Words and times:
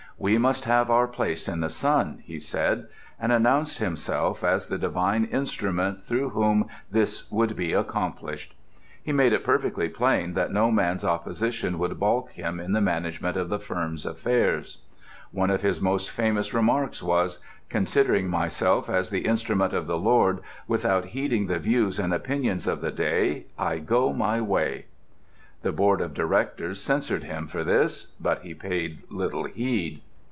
"We 0.21 0.37
must 0.37 0.65
have 0.65 0.91
our 0.91 1.07
place 1.07 1.47
in 1.47 1.61
the 1.61 1.69
sun," 1.71 2.21
he 2.23 2.39
said; 2.39 2.87
and 3.19 3.31
announced 3.31 3.79
himself 3.79 4.43
as 4.43 4.67
the 4.67 4.77
divine 4.77 5.23
instrument 5.25 6.03
through 6.05 6.29
whom 6.29 6.67
this 6.91 7.31
would 7.31 7.55
be 7.55 7.73
accomplished. 7.73 8.53
He 9.01 9.11
made 9.11 9.33
it 9.33 9.43
perfectly 9.43 9.89
plain 9.89 10.35
that 10.35 10.51
no 10.51 10.69
man's 10.69 11.03
opposition 11.03 11.79
would 11.79 11.99
balk 11.99 12.33
him 12.33 12.59
in 12.59 12.73
the 12.73 12.81
management 12.81 13.35
of 13.35 13.49
the 13.49 13.57
firm's 13.57 14.05
affairs. 14.05 14.83
One 15.31 15.49
of 15.49 15.63
his 15.63 15.81
most 15.81 16.11
famous 16.11 16.53
remarks 16.53 17.01
was: 17.01 17.39
"Considering 17.69 18.29
myself 18.29 18.91
as 18.91 19.09
the 19.09 19.25
instrument 19.25 19.73
of 19.73 19.87
the 19.87 19.97
Lord, 19.97 20.41
without 20.67 21.05
heeding 21.05 21.47
the 21.47 21.57
views 21.57 21.97
and 21.97 22.13
opinions 22.13 22.67
of 22.67 22.81
the 22.81 22.91
day, 22.91 23.47
I 23.57 23.79
go 23.79 24.13
my 24.13 24.39
way." 24.39 24.85
The 25.63 25.71
board 25.71 25.99
of 25.99 26.13
directors 26.13 26.79
censured 26.79 27.23
him 27.23 27.47
for 27.47 27.63
this, 27.63 28.13
but 28.19 28.43
he 28.43 28.53
paid 28.53 28.99
little 29.09 29.45
heed. 29.45 30.03